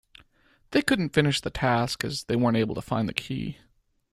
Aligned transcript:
They 0.71 0.81
couldn't 0.81 1.13
finish 1.13 1.41
the 1.41 1.51
task 1.51 2.03
as 2.03 2.23
they 2.23 2.35
weren't 2.35 2.57
able 2.57 2.73
to 2.73 2.81
find 2.81 3.07
the 3.07 3.13
key 3.13 3.59